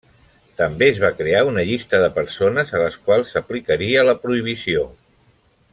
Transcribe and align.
També 0.61 0.87
es 0.93 1.01
va 1.03 1.11
crear 1.19 1.43
una 1.49 1.65
llista 1.67 1.99
de 2.05 2.09
persones 2.15 2.73
a 2.79 2.81
les 2.85 2.99
quals 3.09 3.35
s'aplicaria 3.35 4.07
la 4.09 4.17
prohibició. 4.25 4.89